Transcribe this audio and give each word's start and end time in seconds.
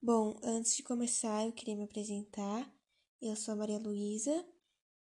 Bom, 0.00 0.38
antes 0.44 0.76
de 0.76 0.84
começar, 0.84 1.44
eu 1.44 1.52
queria 1.52 1.74
me 1.74 1.82
apresentar. 1.82 2.72
Eu 3.20 3.34
sou 3.34 3.52
a 3.52 3.56
Maria 3.56 3.80
Luísa 3.80 4.46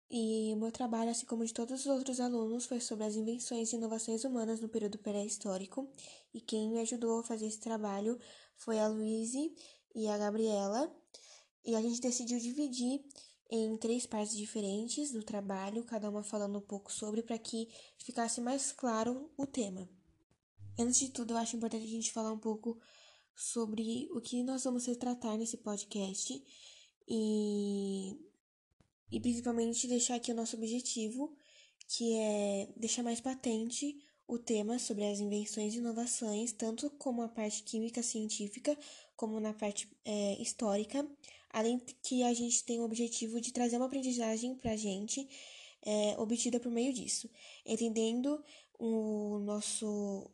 e 0.10 0.52
o 0.54 0.58
meu 0.58 0.70
trabalho, 0.70 1.10
assim 1.10 1.26
como 1.26 1.46
de 1.46 1.54
todos 1.54 1.80
os 1.80 1.86
outros 1.86 2.20
alunos, 2.20 2.66
foi 2.66 2.82
sobre 2.82 3.06
as 3.06 3.16
invenções 3.16 3.72
e 3.72 3.78
inovações 3.78 4.26
humanas 4.26 4.60
no 4.60 4.68
período 4.68 4.98
pré-histórico. 5.00 5.90
E 6.34 6.42
quem 6.42 6.70
me 6.70 6.82
ajudou 6.82 7.22
a 7.22 7.24
fazer 7.24 7.46
esse 7.46 7.62
trabalho 7.62 8.20
foi 8.58 8.80
a 8.80 8.88
Luíse 8.90 9.56
e 9.96 10.10
a 10.10 10.18
Gabriela. 10.18 10.94
E 11.64 11.74
a 11.74 11.82
gente 11.82 12.02
decidiu 12.02 12.38
dividir 12.38 13.02
em 13.50 13.78
três 13.78 14.06
partes 14.06 14.36
diferentes 14.36 15.10
do 15.10 15.24
trabalho, 15.24 15.86
cada 15.86 16.10
uma 16.10 16.22
falando 16.22 16.58
um 16.58 16.68
pouco 16.68 16.92
sobre, 16.92 17.24
para 17.24 17.38
que 17.38 17.70
ficasse 17.98 18.42
mais 18.42 18.74
claro 18.74 19.32
o 19.38 19.48
tema. 19.48 19.88
Antes 20.78 21.00
de 21.00 21.12
tudo, 21.12 21.32
eu 21.32 21.38
acho 21.38 21.56
importante 21.56 21.86
a 21.86 21.90
gente 21.90 22.12
falar 22.12 22.34
um 22.34 22.40
pouco 22.40 22.78
sobre 23.36 24.08
o 24.12 24.22
que 24.22 24.44
nós 24.44 24.64
vamos 24.64 24.86
retratar 24.86 25.38
nesse 25.38 25.58
podcast 25.58 26.44
e, 27.08 28.18
e 29.12 29.20
principalmente 29.20 29.88
deixar 29.88 30.16
aqui 30.16 30.32
o 30.32 30.36
nosso 30.36 30.56
objetivo, 30.56 31.36
que 31.88 32.14
é 32.14 32.70
deixar 32.78 33.04
mais 33.04 33.20
patente 33.20 33.98
o 34.28 34.40
tema 34.40 34.80
sobre 34.80 35.06
as 35.06 35.20
invenções 35.20 35.74
e 35.74 35.80
inovações, 35.80 36.54
tanto 36.54 36.90
como 36.92 37.22
a 37.22 37.28
parte 37.28 37.64
química 37.64 38.02
científica, 38.02 38.78
como 39.16 39.40
na 39.40 39.54
parte 39.54 39.92
é, 40.06 40.42
histórica, 40.42 41.06
além 41.50 41.82
que 42.02 42.24
a 42.24 42.34
gente 42.34 42.64
tem 42.64 42.80
o 42.80 42.86
objetivo 42.86 43.42
de 43.42 43.52
trazer 43.52 43.76
uma 43.76 43.88
aprendizagem 43.88 44.56
para 44.56 44.72
a 44.72 44.78
gente 44.78 45.28
é, 45.82 46.16
obtida 46.18 46.60
por 46.60 46.72
meio 46.72 46.94
disso, 46.94 47.30
entendendo 47.66 48.42
o 48.80 49.40
nosso 49.40 50.32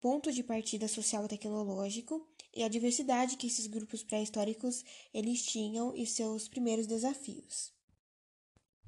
ponto 0.00 0.32
de 0.32 0.42
partida 0.42 0.88
social 0.88 1.24
e 1.24 1.28
tecnológico 1.28 2.26
e 2.56 2.62
a 2.62 2.68
diversidade 2.68 3.36
que 3.36 3.46
esses 3.46 3.66
grupos 3.66 4.02
pré-históricos 4.02 4.82
eles 5.12 5.42
tinham 5.42 5.94
e 5.94 6.06
seus 6.06 6.48
primeiros 6.48 6.86
desafios. 6.86 7.76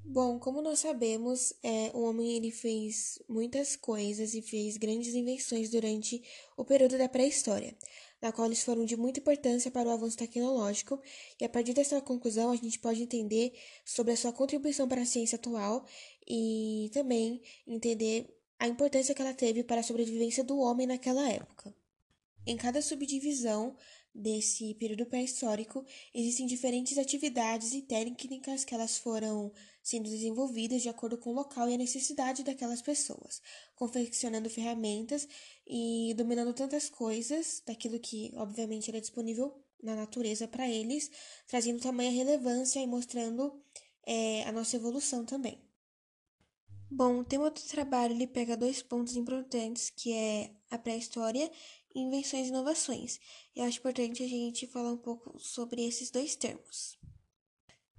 Bom, 0.03 0.39
como 0.39 0.61
nós 0.61 0.79
sabemos, 0.79 1.53
é, 1.61 1.91
o 1.93 2.01
homem 2.01 2.35
ele 2.35 2.49
fez 2.49 3.21
muitas 3.29 3.75
coisas 3.75 4.33
e 4.33 4.41
fez 4.41 4.75
grandes 4.75 5.13
invenções 5.13 5.69
durante 5.69 6.23
o 6.57 6.65
período 6.65 6.97
da 6.97 7.07
pré-história, 7.07 7.77
na 8.19 8.31
qual 8.31 8.47
eles 8.47 8.63
foram 8.63 8.85
de 8.85 8.97
muita 8.97 9.19
importância 9.19 9.69
para 9.69 9.87
o 9.87 9.91
avanço 9.91 10.17
tecnológico, 10.17 10.99
e 11.39 11.45
a 11.45 11.49
partir 11.49 11.73
dessa 11.73 12.01
conclusão 12.01 12.49
a 12.49 12.55
gente 12.55 12.79
pode 12.79 13.03
entender 13.03 13.53
sobre 13.85 14.13
a 14.13 14.17
sua 14.17 14.33
contribuição 14.33 14.87
para 14.87 15.01
a 15.01 15.05
ciência 15.05 15.35
atual 15.35 15.85
e 16.27 16.89
também 16.91 17.41
entender 17.67 18.35
a 18.57 18.67
importância 18.67 19.13
que 19.13 19.21
ela 19.21 19.33
teve 19.33 19.63
para 19.63 19.81
a 19.81 19.83
sobrevivência 19.83 20.43
do 20.43 20.57
homem 20.57 20.87
naquela 20.87 21.29
época. 21.29 21.75
Em 22.49 22.57
cada 22.57 22.81
subdivisão 22.81 23.75
desse 24.11 24.73
período 24.73 25.05
pré-histórico, 25.05 25.85
existem 26.11 26.47
diferentes 26.47 26.97
atividades 26.97 27.73
e 27.73 27.83
técnicas 27.83 28.65
que 28.65 28.73
elas 28.73 28.97
foram 28.97 29.53
sendo 29.83 30.09
desenvolvidas 30.09 30.81
de 30.81 30.89
acordo 30.89 31.15
com 31.15 31.29
o 31.29 31.35
local 31.35 31.69
e 31.69 31.75
a 31.75 31.77
necessidade 31.77 32.43
daquelas 32.43 32.81
pessoas, 32.81 33.39
confeccionando 33.75 34.49
ferramentas 34.49 35.27
e 35.67 36.11
dominando 36.17 36.51
tantas 36.51 36.89
coisas 36.89 37.61
daquilo 37.67 37.99
que, 37.99 38.31
obviamente, 38.33 38.89
era 38.89 38.99
disponível 38.99 39.53
na 39.83 39.95
natureza 39.95 40.47
para 40.47 40.67
eles, 40.67 41.11
trazendo 41.47 41.79
tamanha 41.79 42.09
relevância 42.09 42.79
e 42.79 42.87
mostrando 42.87 43.61
é, 44.07 44.41
a 44.45 44.51
nossa 44.51 44.75
evolução 44.75 45.23
também. 45.23 45.61
Bom, 46.91 47.19
o 47.19 47.23
tema 47.23 47.51
do 47.51 47.61
trabalho 47.61 48.15
ele 48.15 48.25
pega 48.25 48.57
dois 48.57 48.81
pontos 48.81 49.15
importantes, 49.15 49.91
que 49.91 50.11
é 50.11 50.51
a 50.71 50.77
pré-história 50.79 51.51
invenções 51.99 52.47
e 52.47 52.49
inovações. 52.49 53.19
Eu 53.55 53.63
acho 53.65 53.79
importante 53.79 54.23
a 54.23 54.27
gente 54.27 54.67
falar 54.67 54.91
um 54.91 54.97
pouco 54.97 55.37
sobre 55.39 55.85
esses 55.85 56.09
dois 56.09 56.35
termos. 56.35 56.97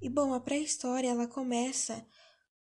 E 0.00 0.08
bom, 0.08 0.32
a 0.32 0.40
pré-história 0.40 1.08
ela 1.08 1.26
começa 1.26 2.06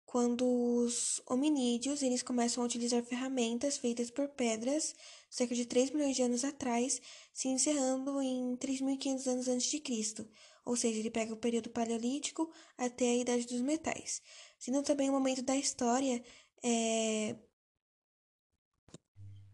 quando 0.05 0.47
os 0.47 1.20
hominídeos 1.27 2.03
eles 2.03 2.22
começam 2.22 2.62
a 2.62 2.66
utilizar 2.66 3.03
ferramentas 3.04 3.76
feitas 3.76 4.10
por 4.10 4.28
pedras 4.28 4.94
cerca 5.31 5.54
de 5.54 5.66
3 5.66 5.91
milhões 5.91 6.16
de 6.16 6.22
anos 6.22 6.44
atrás, 6.44 7.00
se 7.32 7.49
encerrando 7.49 8.20
em 8.22 8.56
3.500 8.56 9.26
anos 9.26 9.49
antes 9.49 9.70
de 9.70 9.78
Cristo. 9.81 10.26
Ou 10.65 10.76
seja, 10.76 10.99
ele 10.99 11.10
pega 11.10 11.32
o 11.32 11.37
período 11.37 11.70
paleolítico 11.70 12.50
até 12.76 13.10
a 13.10 13.16
idade 13.16 13.47
dos 13.47 13.60
metais 13.60 14.22
sendo 14.59 14.82
também 14.82 15.09
um 15.09 15.12
momento 15.12 15.43
da 15.43 15.56
história, 15.56 16.22
é... 16.62 17.37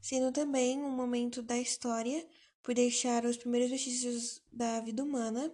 sendo 0.05 0.31
também 0.31 0.83
um 0.83 0.91
momento 0.91 1.41
da 1.41 1.59
história 1.59 2.27
por 2.63 2.75
deixar 2.75 3.25
os 3.25 3.39
primeiros 3.39 3.71
vestígios 3.71 4.43
da 4.53 4.79
vida 4.83 5.03
humana, 5.03 5.51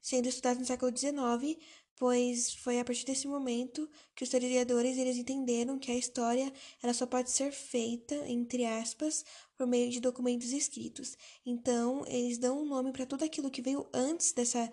sendo 0.00 0.28
estudado 0.28 0.58
no 0.58 0.66
século 0.66 0.90
XIX, 0.96 1.56
pois 1.94 2.52
foi 2.54 2.80
a 2.80 2.84
partir 2.84 3.06
desse 3.06 3.28
momento 3.28 3.88
que 4.16 4.24
os 4.24 4.28
historiadores 4.28 4.98
eles 4.98 5.16
entenderam 5.16 5.78
que 5.78 5.92
a 5.92 5.96
história 5.96 6.52
ela 6.82 6.92
só 6.92 7.06
pode 7.06 7.30
ser 7.30 7.52
feita, 7.52 8.16
entre 8.28 8.64
aspas, 8.64 9.24
por 9.56 9.64
meio 9.64 9.88
de 9.88 10.00
documentos 10.00 10.50
escritos. 10.50 11.16
Então, 11.46 12.04
eles 12.08 12.36
dão 12.36 12.62
um 12.62 12.66
nome 12.66 12.90
para 12.90 13.06
tudo 13.06 13.24
aquilo 13.24 13.48
que 13.48 13.62
veio 13.62 13.86
antes 13.94 14.32
dessa 14.32 14.72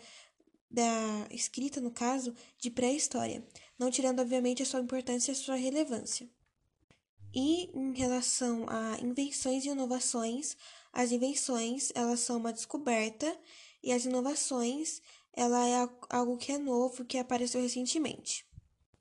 da 0.67 1.27
escrita, 1.29 1.79
no 1.79 1.91
caso, 1.91 2.33
de 2.57 2.71
pré-história 2.71 3.45
não 3.77 3.89
tirando, 3.89 4.19
obviamente, 4.19 4.61
a 4.61 4.65
sua 4.65 4.79
importância 4.79 5.31
e 5.31 5.33
a 5.33 5.35
sua 5.35 5.55
relevância. 5.55 6.29
E 7.33 7.69
em 7.73 7.93
relação 7.93 8.65
a 8.67 8.99
invenções 9.01 9.65
e 9.65 9.69
inovações, 9.69 10.57
as 10.91 11.11
invenções, 11.11 11.91
elas 11.95 12.19
são 12.19 12.37
uma 12.37 12.51
descoberta 12.51 13.37
e 13.81 13.91
as 13.91 14.05
inovações, 14.05 15.01
ela 15.33 15.65
é 15.67 15.89
algo 16.09 16.37
que 16.37 16.51
é 16.51 16.57
novo, 16.57 17.05
que 17.05 17.17
apareceu 17.17 17.61
recentemente. 17.61 18.45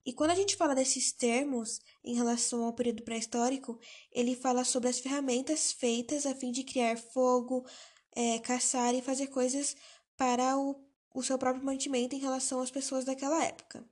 E 0.04 0.12
quando 0.12 0.30
a 0.30 0.34
gente 0.34 0.56
fala 0.56 0.74
desses 0.74 1.12
termos 1.12 1.80
em 2.02 2.14
relação 2.14 2.64
ao 2.64 2.72
período 2.72 3.02
pré-histórico, 3.02 3.78
ele 4.10 4.34
fala 4.34 4.64
sobre 4.64 4.88
as 4.88 4.98
ferramentas 4.98 5.72
feitas 5.72 6.24
a 6.24 6.34
fim 6.34 6.50
de 6.50 6.64
criar 6.64 6.96
fogo, 6.96 7.66
é, 8.12 8.38
caçar 8.38 8.94
e 8.94 9.02
fazer 9.02 9.26
coisas 9.26 9.76
para 10.16 10.56
o, 10.56 10.76
o 11.14 11.22
seu 11.22 11.36
próprio 11.36 11.64
mantimento 11.64 12.14
em 12.14 12.20
relação 12.20 12.60
às 12.60 12.70
pessoas 12.70 13.04
daquela 13.04 13.44
época. 13.44 13.84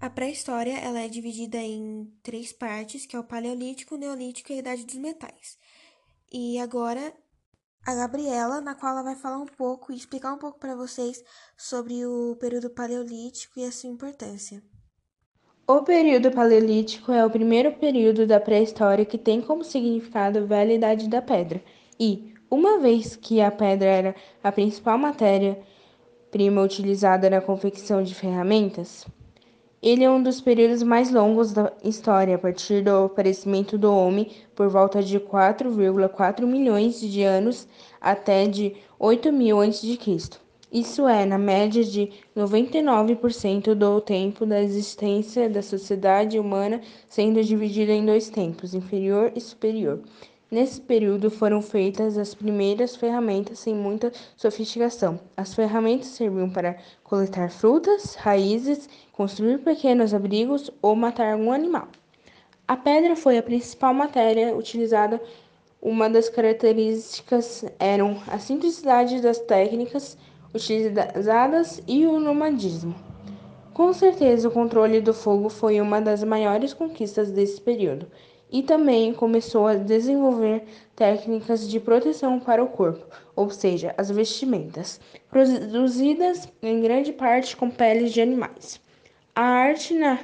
A 0.00 0.10
pré-história 0.10 0.78
ela 0.78 1.00
é 1.00 1.08
dividida 1.08 1.56
em 1.56 2.12
três 2.22 2.52
partes, 2.52 3.06
que 3.06 3.16
é 3.16 3.18
o 3.18 3.24
Paleolítico, 3.24 3.94
o 3.94 3.98
Neolítico 3.98 4.52
e 4.52 4.56
a 4.56 4.58
Idade 4.58 4.84
dos 4.84 4.96
Metais. 4.96 5.58
E 6.32 6.58
agora 6.58 7.14
a 7.86 7.94
Gabriela, 7.94 8.60
na 8.60 8.74
qual 8.74 8.92
ela 8.92 9.02
vai 9.02 9.14
falar 9.14 9.38
um 9.38 9.46
pouco 9.46 9.92
e 9.92 9.96
explicar 9.96 10.32
um 10.32 10.38
pouco 10.38 10.58
para 10.58 10.74
vocês 10.74 11.22
sobre 11.56 12.06
o 12.06 12.36
período 12.36 12.70
Paleolítico 12.70 13.60
e 13.60 13.64
a 13.64 13.72
sua 13.72 13.90
importância. 13.90 14.62
O 15.66 15.82
período 15.82 16.30
Paleolítico 16.30 17.12
é 17.12 17.24
o 17.24 17.30
primeiro 17.30 17.72
período 17.72 18.26
da 18.26 18.38
pré-história 18.38 19.04
que 19.04 19.16
tem 19.16 19.40
como 19.40 19.64
significado 19.64 20.38
a 20.38 20.42
velha 20.42 20.74
idade 20.74 21.08
da 21.08 21.22
pedra. 21.22 21.62
E, 21.98 22.34
uma 22.50 22.78
vez 22.78 23.16
que 23.16 23.40
a 23.40 23.50
pedra 23.50 23.88
era 23.88 24.16
a 24.42 24.52
principal 24.52 24.98
matéria-prima 24.98 26.62
utilizada 26.62 27.30
na 27.30 27.40
confecção 27.40 28.02
de 28.02 28.14
ferramentas, 28.14 29.06
ele 29.84 30.02
é 30.02 30.10
um 30.10 30.22
dos 30.22 30.40
períodos 30.40 30.82
mais 30.82 31.12
longos 31.12 31.52
da 31.52 31.70
história, 31.84 32.36
a 32.36 32.38
partir 32.38 32.82
do 32.82 33.04
aparecimento 33.04 33.76
do 33.76 33.94
homem 33.94 34.30
por 34.54 34.66
volta 34.70 35.02
de 35.02 35.20
4,4 35.20 36.46
milhões 36.46 36.98
de 36.98 37.22
anos 37.22 37.68
até 38.00 38.46
de 38.46 38.74
8 38.98 39.30
mil 39.30 39.60
a.C. 39.60 39.98
Isso 40.72 41.06
é, 41.06 41.26
na 41.26 41.36
média 41.36 41.84
de 41.84 42.10
99% 42.34 43.74
do 43.74 44.00
tempo 44.00 44.46
da 44.46 44.62
existência 44.62 45.50
da 45.50 45.60
sociedade 45.60 46.38
humana, 46.38 46.80
sendo 47.06 47.44
dividida 47.44 47.92
em 47.92 48.06
dois 48.06 48.30
tempos, 48.30 48.72
inferior 48.72 49.32
e 49.36 49.40
superior. 49.40 50.00
Nesse 50.54 50.80
período 50.80 51.32
foram 51.32 51.60
feitas 51.60 52.16
as 52.16 52.32
primeiras 52.32 52.94
ferramentas 52.94 53.58
sem 53.58 53.74
muita 53.74 54.12
sofisticação. 54.36 55.18
As 55.36 55.52
ferramentas 55.52 56.06
serviam 56.06 56.48
para 56.48 56.76
coletar 57.02 57.50
frutas, 57.50 58.14
raízes, 58.14 58.88
construir 59.12 59.58
pequenos 59.58 60.14
abrigos 60.14 60.70
ou 60.80 60.94
matar 60.94 61.32
algum 61.32 61.50
animal. 61.50 61.88
A 62.68 62.76
pedra 62.76 63.16
foi 63.16 63.36
a 63.36 63.42
principal 63.42 63.92
matéria 63.92 64.54
utilizada. 64.54 65.20
Uma 65.82 66.08
das 66.08 66.28
características 66.28 67.64
eram 67.80 68.22
a 68.28 68.38
simplicidade 68.38 69.20
das 69.20 69.40
técnicas 69.40 70.16
utilizadas 70.54 71.82
e 71.88 72.06
o 72.06 72.20
nomadismo. 72.20 72.94
Com 73.72 73.92
certeza, 73.92 74.46
o 74.46 74.52
controle 74.52 75.00
do 75.00 75.12
fogo 75.12 75.48
foi 75.48 75.80
uma 75.80 76.00
das 76.00 76.22
maiores 76.22 76.72
conquistas 76.72 77.32
desse 77.32 77.60
período 77.60 78.06
e 78.54 78.62
também 78.62 79.12
começou 79.12 79.66
a 79.66 79.74
desenvolver 79.74 80.64
técnicas 80.94 81.68
de 81.68 81.80
proteção 81.80 82.38
para 82.38 82.62
o 82.62 82.68
corpo, 82.68 83.04
ou 83.34 83.50
seja, 83.50 83.92
as 83.98 84.12
vestimentas, 84.12 85.00
produzidas 85.28 86.48
em 86.62 86.80
grande 86.80 87.12
parte 87.12 87.56
com 87.56 87.68
peles 87.68 88.12
de 88.12 88.20
animais. 88.20 88.80
A 89.34 89.42
arte 89.42 89.92
na, 89.92 90.20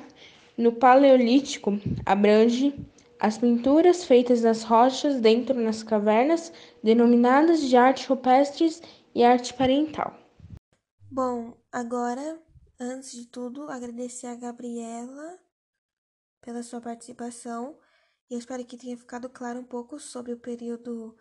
no 0.57 0.71
Paleolítico 0.71 1.73
abrange 2.07 2.73
as 3.19 3.37
pinturas 3.37 4.05
feitas 4.05 4.43
nas 4.43 4.63
rochas 4.63 5.21
dentro 5.21 5.61
das 5.65 5.83
cavernas, 5.83 6.53
denominadas 6.85 7.61
de 7.61 7.77
arte 7.77 8.07
rupestres, 8.07 8.81
e 9.13 9.25
arte 9.25 9.53
parental. 9.55 10.17
Bom, 11.11 11.57
agora, 11.73 12.41
antes 12.79 13.11
de 13.11 13.27
tudo, 13.27 13.69
agradecer 13.69 14.29
a 14.29 14.37
Gabriela 14.37 15.37
pela 16.41 16.63
sua 16.63 16.81
participação 16.81 17.77
e 18.31 18.35
eu 18.35 18.39
espero 18.39 18.65
que 18.65 18.77
tenha 18.77 18.97
ficado 18.97 19.29
claro 19.29 19.59
um 19.59 19.65
pouco 19.65 19.99
sobre 19.99 20.33
o 20.33 20.39
período 20.39 21.17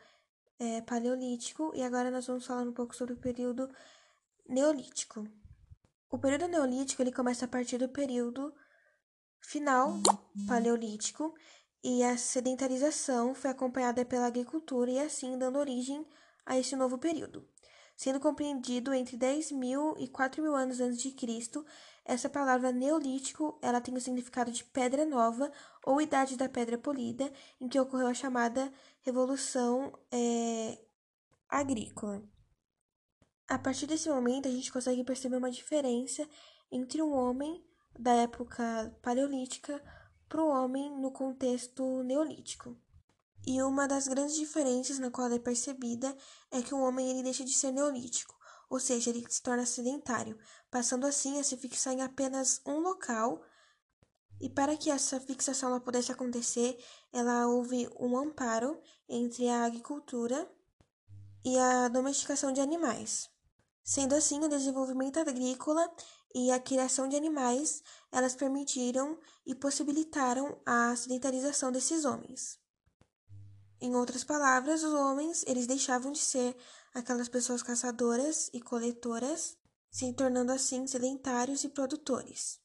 é, 0.59 0.79
paleolítico 0.81 1.71
e 1.73 1.81
agora 1.81 2.11
nós 2.11 2.27
vamos 2.27 2.45
falar 2.45 2.61
um 2.61 2.71
pouco 2.71 2.95
sobre 2.95 3.15
o 3.15 3.17
período 3.17 3.67
neolítico. 4.47 5.27
O 6.11 6.19
período 6.19 6.47
neolítico 6.47 7.01
ele 7.01 7.11
começa 7.11 7.45
a 7.45 7.47
partir 7.47 7.79
do 7.79 7.89
período 7.89 8.53
final 9.41 9.99
paleolítico 10.47 11.33
e 11.83 12.03
a 12.03 12.15
sedentarização 12.15 13.33
foi 13.33 13.49
acompanhada 13.49 14.05
pela 14.05 14.27
agricultura 14.27 14.91
e 14.91 14.99
assim 14.99 15.37
dando 15.37 15.57
origem 15.57 16.05
a 16.45 16.59
esse 16.59 16.75
novo 16.75 16.99
período. 16.99 17.47
Sendo 17.95 18.19
compreendido 18.19 18.93
entre 18.93 19.17
10 19.17 19.51
mil 19.51 19.95
e 19.97 20.07
4 20.07 20.41
mil 20.41 20.55
anos 20.55 20.79
antes 20.79 21.01
de 21.01 21.11
Cristo, 21.11 21.65
essa 22.09 22.27
palavra 22.27 22.71
neolítico 22.71 23.59
ela 23.61 23.79
tem 23.79 23.95
o 23.95 24.01
significado 24.01 24.51
de 24.51 24.63
pedra 24.63 25.05
nova 25.05 25.51
ou 25.85 26.01
idade 26.01 26.35
da 26.35 26.49
pedra 26.49 26.75
polida, 26.75 27.31
em 27.61 27.69
que 27.69 27.79
ocorreu 27.79 28.07
a 28.07 28.13
chamada 28.15 28.73
revolução 29.01 29.93
é, 30.11 30.79
agrícola. 31.47 32.23
A 33.47 33.59
partir 33.59 33.85
desse 33.85 34.09
momento, 34.09 34.47
a 34.47 34.51
gente 34.51 34.73
consegue 34.73 35.03
perceber 35.03 35.37
uma 35.37 35.51
diferença 35.51 36.27
entre 36.71 36.99
um 36.99 37.13
homem 37.13 37.63
da 37.97 38.13
época 38.13 38.91
paleolítica 39.03 39.79
para 40.27 40.41
o 40.41 40.49
homem 40.49 40.91
no 40.99 41.11
contexto 41.11 42.01
neolítico. 42.03 42.75
E 43.45 43.61
uma 43.61 43.87
das 43.87 44.07
grandes 44.07 44.35
diferenças 44.35 44.97
na 44.97 45.11
qual 45.11 45.31
é 45.31 45.37
percebida 45.37 46.15
é 46.51 46.61
que 46.61 46.73
o 46.73 46.81
homem 46.81 47.09
ele 47.09 47.23
deixa 47.23 47.45
de 47.45 47.53
ser 47.53 47.71
neolítico, 47.71 48.38
ou 48.69 48.79
seja, 48.79 49.09
ele 49.09 49.25
se 49.27 49.41
torna 49.41 49.65
sedentário, 49.65 50.37
passando 50.69 51.07
assim 51.07 51.39
a 51.39 51.43
se 51.43 51.57
fixar 51.57 51.93
em 51.93 52.01
apenas 52.01 52.61
um 52.65 52.79
local. 52.79 53.41
E 54.39 54.49
para 54.49 54.77
que 54.77 54.89
essa 54.89 55.19
fixação 55.19 55.69
ela 55.69 55.79
pudesse 55.79 56.11
acontecer, 56.11 56.77
ela 57.11 57.47
houve 57.47 57.89
um 57.99 58.17
amparo 58.17 58.79
entre 59.07 59.49
a 59.49 59.65
agricultura 59.65 60.49
e 61.43 61.57
a 61.57 61.87
domesticação 61.87 62.53
de 62.53 62.61
animais. 62.61 63.29
Sendo 63.83 64.13
assim, 64.13 64.39
o 64.43 64.47
desenvolvimento 64.47 65.17
agrícola 65.17 65.91
e 66.33 66.51
a 66.51 66.59
criação 66.59 67.07
de 67.07 67.15
animais, 67.15 67.81
elas 68.11 68.35
permitiram 68.35 69.19
e 69.45 69.55
possibilitaram 69.55 70.61
a 70.63 70.95
sedentarização 70.95 71.71
desses 71.71 72.05
homens. 72.05 72.59
Em 73.81 73.95
outras 73.95 74.23
palavras, 74.23 74.83
os 74.83 74.93
homens, 74.93 75.43
eles 75.47 75.65
deixavam 75.65 76.11
de 76.11 76.19
ser 76.19 76.55
aquelas 76.93 77.29
pessoas 77.29 77.63
caçadoras 77.63 78.49
e 78.53 78.59
coletoras, 78.59 79.57
se 79.89 80.11
tornando 80.13 80.51
assim 80.51 80.85
sedentários 80.85 81.63
e 81.63 81.69
produtores. 81.69 82.59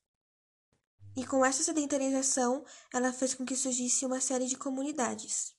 E 1.16 1.24
com 1.24 1.44
essa 1.44 1.62
sedentarização, 1.62 2.64
ela 2.92 3.12
fez 3.12 3.34
com 3.34 3.44
que 3.44 3.54
surgisse 3.54 4.04
uma 4.04 4.20
série 4.20 4.46
de 4.46 4.56
comunidades, 4.56 5.54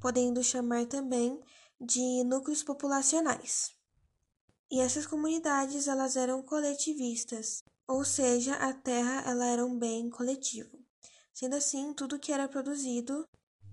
podendo 0.00 0.42
chamar 0.42 0.86
também 0.86 1.40
de 1.80 2.24
núcleos 2.24 2.64
populacionais. 2.64 3.70
E 4.68 4.80
essas 4.80 5.06
comunidades, 5.06 5.86
elas 5.86 6.16
eram 6.16 6.42
coletivistas, 6.42 7.62
ou 7.86 8.04
seja, 8.04 8.54
a 8.54 8.72
terra 8.72 9.22
ela 9.24 9.46
era 9.46 9.64
um 9.64 9.78
bem 9.78 10.10
coletivo. 10.10 10.78
Sendo 11.32 11.54
assim, 11.54 11.94
tudo 11.94 12.18
que 12.18 12.32
era 12.32 12.48
produzido 12.48 13.24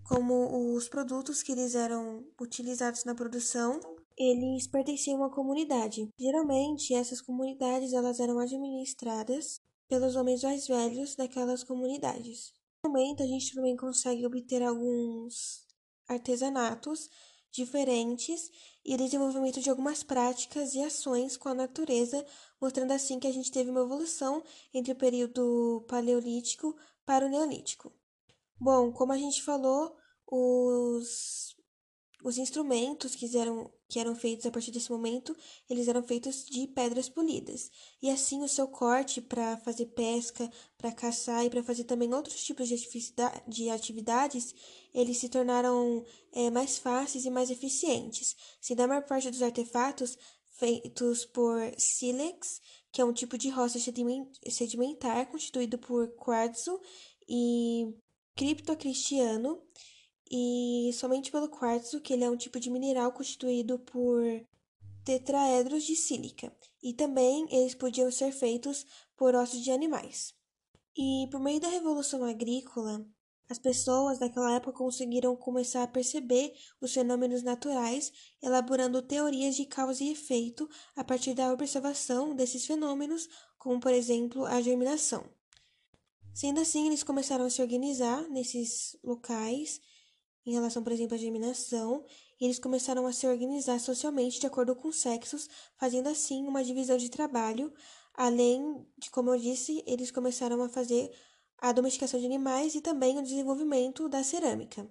como 0.08 0.74
os 0.74 0.88
produtos 0.88 1.44
que 1.44 1.52
eles 1.52 1.76
eram 1.76 2.26
utilizados 2.40 3.04
na 3.04 3.14
produção, 3.14 3.80
eles 4.18 4.66
pertenciam 4.66 5.18
a 5.18 5.26
uma 5.28 5.36
comunidade. 5.36 6.08
Geralmente, 6.18 6.94
essas 6.94 7.22
comunidades 7.22 7.94
elas 7.94 8.20
eram 8.20 8.40
administradas 8.40 9.60
pelos 9.90 10.16
homens 10.16 10.44
mais 10.44 10.66
velhos 10.68 11.16
daquelas 11.16 11.64
comunidades. 11.64 12.54
No 12.84 12.90
momento, 12.90 13.22
a 13.22 13.28
gente 13.28 13.54
também 13.54 13.76
consegue 13.76 14.26
obter 14.26 14.64
alguns 14.64 15.66
artesanatos 16.08 17.10
diferentes 17.52 18.50
e 18.86 18.96
o 18.96 18.98
desenvolvimento 18.98 19.60
de 19.60 19.70
algumas 19.70 20.04
práticas 20.04 20.74
e 20.74 20.82
ações 20.82 21.36
com 21.36 21.50
a 21.50 21.54
natureza, 21.54 22.26
mostrando 22.62 22.92
assim 22.92 23.20
que 23.20 23.28
a 23.28 23.32
gente 23.32 23.52
teve 23.52 23.70
uma 23.70 23.82
evolução 23.82 24.42
entre 24.74 24.94
o 24.94 24.98
período 24.98 25.84
paleolítico 25.88 26.78
para 27.06 27.26
o 27.26 27.30
neolítico. 27.30 27.92
Bom, 28.60 28.92
como 28.92 29.14
a 29.14 29.18
gente 29.18 29.44
falou, 29.44 29.96
os, 30.26 31.56
os 32.24 32.38
instrumentos 32.38 33.14
que 33.14 33.38
eram, 33.38 33.72
que 33.88 34.00
eram 34.00 34.16
feitos 34.16 34.48
a 34.48 34.52
partir 34.52 34.72
desse 34.72 34.92
momento, 34.92 35.36
eles 35.70 35.88
eram 35.88 36.02
feitos 36.02 36.44
de 36.46 36.68
pedras 36.68 37.08
polidas. 37.08 37.70
E 38.02 38.10
assim 38.10 38.44
o 38.44 38.48
seu 38.48 38.68
corte 38.68 39.22
para 39.22 39.58
fazer 39.58 39.86
pesca, 39.88 40.50
para 40.76 40.92
caçar 40.92 41.46
e 41.46 41.50
para 41.50 41.64
fazer 41.64 41.84
também 41.84 42.14
outros 42.14 42.44
tipos 42.44 42.68
de 42.68 43.70
atividades, 43.70 44.56
eles 44.94 45.18
se 45.18 45.30
tornaram 45.30 46.04
é, 46.34 46.50
mais 46.50 46.80
fáceis 46.80 47.26
e 47.26 47.30
mais 47.30 47.52
eficientes. 47.52 48.36
Se 48.60 48.74
da 48.74 48.88
maior 48.88 49.04
parte 49.04 49.30
dos 49.30 49.44
artefatos 49.44 50.18
feitos 50.58 51.26
por 51.26 51.60
sílex, 51.78 52.60
que 52.92 53.00
é 53.00 53.06
um 53.06 53.14
tipo 53.14 53.38
de 53.38 53.50
rocha 53.50 53.78
sedimentar 53.80 55.30
constituído 55.30 55.78
por 55.78 56.08
quartzo 56.16 56.80
e 57.30 57.94
criptocristiano, 58.38 59.62
e 60.30 60.92
somente 60.94 61.32
pelo 61.32 61.50
quartzo, 61.50 62.00
que 62.00 62.14
ele 62.14 62.24
é 62.24 62.30
um 62.30 62.38
tipo 62.38 62.60
de 62.60 62.70
mineral 62.70 63.12
constituído 63.12 63.80
por 63.80 64.22
tetraedros 65.04 65.84
de 65.84 65.96
sílica, 65.96 66.56
e 66.84 66.94
também 66.94 67.48
eles 67.50 67.74
podiam 67.74 68.12
ser 68.12 68.32
feitos 68.32 68.86
por 69.18 69.34
ossos 69.34 69.62
de 69.62 69.72
animais. 69.72 70.34
E 70.96 71.28
por 71.32 71.40
meio 71.40 71.60
da 71.60 71.68
revolução 71.68 72.24
agrícola, 72.24 73.06
as 73.50 73.58
pessoas 73.58 74.20
daquela 74.20 74.54
época 74.54 74.78
conseguiram 74.78 75.36
começar 75.36 75.84
a 75.84 75.88
perceber 75.88 76.54
os 76.82 76.94
fenômenos 76.94 77.42
naturais, 77.42 78.12
elaborando 78.42 79.02
teorias 79.02 79.56
de 79.56 79.66
causa 79.66 80.04
e 80.04 80.12
efeito 80.12 80.70
a 80.96 81.04
partir 81.04 81.34
da 81.34 81.52
observação 81.52 82.36
desses 82.36 82.66
fenômenos, 82.66 83.28
como 83.58 83.80
por 83.80 83.94
exemplo 83.94 84.46
a 84.46 84.62
germinação. 84.62 85.37
Sendo 86.38 86.60
assim, 86.60 86.86
eles 86.86 87.02
começaram 87.02 87.46
a 87.46 87.50
se 87.50 87.64
organizar 87.64 88.22
nesses 88.30 88.96
locais 89.04 89.82
em 90.46 90.52
relação, 90.52 90.84
por 90.84 90.92
exemplo, 90.92 91.16
à 91.16 91.18
germinação, 91.18 92.06
e 92.40 92.46
eles 92.46 92.60
começaram 92.60 93.08
a 93.08 93.12
se 93.12 93.26
organizar 93.26 93.80
socialmente 93.80 94.40
de 94.40 94.46
acordo 94.46 94.76
com 94.76 94.90
os 94.90 94.98
sexos, 94.98 95.50
fazendo 95.78 96.10
assim 96.10 96.46
uma 96.46 96.64
divisão 96.64 96.96
de 96.96 97.10
trabalho, 97.10 97.74
além 98.14 98.86
de, 99.00 99.10
como 99.10 99.32
eu 99.32 99.40
disse, 99.40 99.84
eles 99.88 100.12
começaram 100.12 100.62
a 100.62 100.70
fazer 100.70 101.12
a 101.58 101.72
domesticação 101.72 102.20
de 102.20 102.28
animais 102.28 102.76
e 102.76 102.82
também 102.82 103.18
o 103.18 103.24
desenvolvimento 103.24 104.08
da 104.08 104.24
cerâmica. 104.24 104.88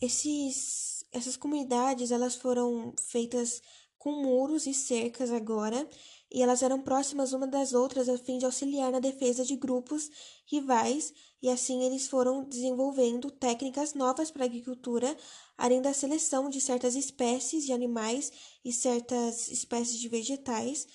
Esses, 0.00 1.04
essas 1.10 1.36
comunidades 1.36 2.12
elas 2.12 2.36
foram 2.36 2.94
feitas 3.00 3.60
com 3.98 4.12
muros 4.22 4.64
e 4.68 4.72
cercas 4.72 5.32
agora, 5.32 5.88
e 6.30 6.42
elas 6.42 6.62
eram 6.62 6.80
próximas 6.80 7.32
uma 7.32 7.46
das 7.46 7.72
outras 7.72 8.08
a 8.08 8.18
fim 8.18 8.38
de 8.38 8.44
auxiliar 8.44 8.92
na 8.92 9.00
defesa 9.00 9.44
de 9.44 9.56
grupos 9.56 10.10
rivais, 10.46 11.12
e 11.40 11.48
assim 11.48 11.82
eles 11.82 12.06
foram 12.06 12.44
desenvolvendo 12.44 13.30
técnicas 13.30 13.94
novas 13.94 14.30
para 14.30 14.44
a 14.44 14.46
agricultura, 14.46 15.16
além 15.56 15.80
da 15.80 15.94
seleção 15.94 16.50
de 16.50 16.60
certas 16.60 16.94
espécies 16.94 17.64
de 17.64 17.72
animais 17.72 18.32
e 18.64 18.72
certas 18.72 19.48
espécies 19.48 19.98
de 19.98 20.08
vegetais 20.08 20.86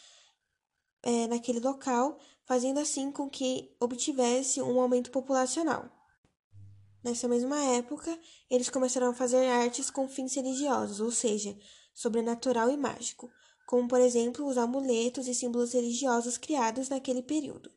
é, 1.01 1.27
naquele 1.27 1.59
local, 1.59 2.19
fazendo 2.45 2.79
assim 2.79 3.11
com 3.11 3.29
que 3.29 3.75
obtivesse 3.79 4.61
um 4.61 4.79
aumento 4.79 5.11
populacional. 5.11 5.89
Nessa 7.03 7.27
mesma 7.27 7.59
época, 7.59 8.17
eles 8.49 8.69
começaram 8.69 9.09
a 9.09 9.13
fazer 9.13 9.45
artes 9.47 9.89
com 9.89 10.07
fins 10.07 10.35
religiosos, 10.35 11.01
ou 11.01 11.11
seja, 11.11 11.57
sobrenatural 11.93 12.69
e 12.69 12.77
mágico, 12.77 13.29
como 13.65 13.87
por 13.87 13.99
exemplo 13.99 14.45
os 14.45 14.57
amuletos 14.57 15.27
e 15.27 15.33
símbolos 15.33 15.73
religiosos 15.73 16.37
criados 16.37 16.89
naquele 16.89 17.21
período. 17.21 17.71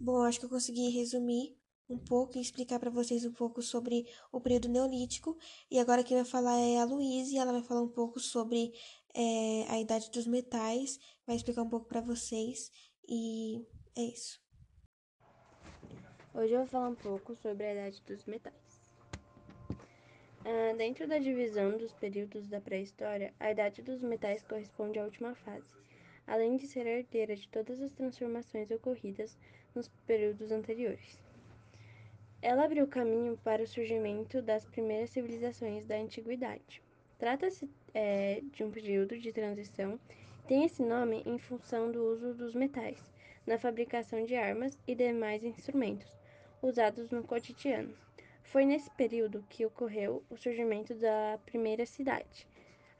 Bom, 0.00 0.22
acho 0.22 0.38
que 0.38 0.46
eu 0.46 0.50
consegui 0.50 0.88
resumir 0.90 1.56
um 1.88 1.98
pouco 1.98 2.36
e 2.36 2.40
explicar 2.40 2.78
para 2.78 2.90
vocês 2.90 3.24
um 3.24 3.32
pouco 3.32 3.62
sobre 3.62 4.06
o 4.32 4.40
período 4.40 4.68
neolítico. 4.68 5.36
E 5.70 5.78
agora 5.78 6.02
quem 6.02 6.16
vai 6.16 6.24
falar 6.24 6.58
é 6.58 6.78
a 6.78 6.84
Luísa, 6.84 7.34
e 7.34 7.38
ela 7.38 7.52
vai 7.52 7.62
falar 7.62 7.82
um 7.82 7.88
pouco 7.88 8.18
sobre 8.18 8.72
é, 9.14 9.66
a 9.68 9.78
idade 9.80 10.10
dos 10.10 10.26
metais, 10.26 10.98
vai 11.26 11.36
explicar 11.36 11.62
um 11.62 11.68
pouco 11.68 11.86
para 11.86 12.00
vocês. 12.00 12.70
E 13.08 13.64
é 13.96 14.02
isso. 14.02 14.40
Hoje 16.34 16.52
eu 16.52 16.60
vou 16.60 16.66
falar 16.66 16.88
um 16.88 16.96
pouco 16.96 17.36
sobre 17.36 17.64
a 17.64 17.72
idade 17.72 18.02
dos 18.02 18.24
metais. 18.24 18.63
Uh, 20.44 20.76
dentro 20.76 21.08
da 21.08 21.18
divisão 21.18 21.78
dos 21.78 21.92
períodos 21.94 22.46
da 22.46 22.60
pré-história, 22.60 23.32
a 23.40 23.50
idade 23.50 23.80
dos 23.80 24.02
metais 24.02 24.42
corresponde 24.42 24.98
à 24.98 25.04
última 25.04 25.34
fase, 25.34 25.66
além 26.26 26.58
de 26.58 26.66
ser 26.66 26.86
herdeira 26.86 27.34
de 27.34 27.48
todas 27.48 27.80
as 27.80 27.90
transformações 27.92 28.70
ocorridas 28.70 29.38
nos 29.74 29.88
períodos 30.06 30.52
anteriores. 30.52 31.18
Ela 32.42 32.66
abriu 32.66 32.86
caminho 32.86 33.38
para 33.42 33.62
o 33.62 33.66
surgimento 33.66 34.42
das 34.42 34.66
primeiras 34.66 35.08
civilizações 35.08 35.86
da 35.86 35.96
antiguidade. 35.96 36.82
Trata-se 37.18 37.70
é, 37.94 38.42
de 38.52 38.62
um 38.62 38.70
período 38.70 39.18
de 39.18 39.32
transição. 39.32 39.98
Tem 40.46 40.64
esse 40.64 40.82
nome 40.82 41.22
em 41.24 41.38
função 41.38 41.90
do 41.90 42.04
uso 42.04 42.34
dos 42.34 42.54
metais 42.54 43.02
na 43.46 43.58
fabricação 43.58 44.26
de 44.26 44.34
armas 44.34 44.76
e 44.86 44.94
demais 44.94 45.42
instrumentos 45.42 46.12
usados 46.60 47.10
no 47.10 47.22
cotidiano. 47.22 47.94
Foi 48.44 48.64
nesse 48.64 48.90
período 48.92 49.44
que 49.48 49.66
ocorreu 49.66 50.22
o 50.30 50.36
surgimento 50.36 50.94
da 50.94 51.38
primeira 51.44 51.84
cidade. 51.84 52.46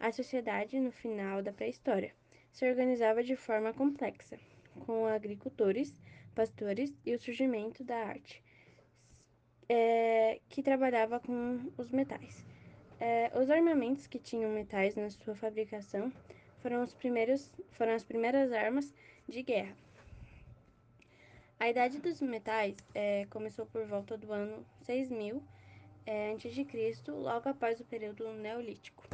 A 0.01 0.11
sociedade, 0.11 0.81
no 0.81 0.91
final 0.91 1.43
da 1.43 1.53
pré-história, 1.53 2.13
se 2.51 2.69
organizava 2.69 3.23
de 3.23 3.37
forma 3.37 3.73
complexa, 3.73 4.39
com 4.85 5.07
agricultores, 5.07 5.95
pastores 6.35 6.93
e 7.07 7.15
o 7.15 7.19
surgimento 7.19 7.85
da 7.85 7.97
arte, 7.97 8.43
é, 9.69 10.41
que 10.49 10.63
trabalhava 10.63 11.21
com 11.21 11.61
os 11.77 11.91
metais. 11.91 12.45
É, 12.99 13.31
os 13.39 13.49
armamentos 13.49 14.07
que 14.07 14.19
tinham 14.19 14.51
metais 14.51 14.97
na 14.97 15.09
sua 15.11 15.37
fabricação 15.37 16.13
foram, 16.61 16.83
os 16.83 16.95
primeiros, 16.95 17.53
foram 17.73 17.93
as 17.93 18.03
primeiras 18.03 18.51
armas 18.53 18.93
de 19.29 19.43
guerra. 19.43 19.84
A 21.59 21.69
idade 21.69 21.99
dos 21.99 22.21
metais 22.21 22.77
é, 22.95 23.27
começou 23.27 23.67
por 23.67 23.87
volta 23.87 24.19
do 24.19 24.33
ano 24.33 24.67
6000 24.83 25.43
é, 26.07 26.33
a.C., 26.33 27.11
logo 27.13 27.49
após 27.49 27.81
o 27.81 27.85
período 27.85 28.33
neolítico. 28.35 29.05